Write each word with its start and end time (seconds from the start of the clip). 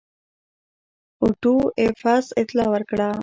اوټو 1.21 1.55
ایفز 1.81 2.25
اطلاع 2.41 2.67
ورکړه. 2.71 3.09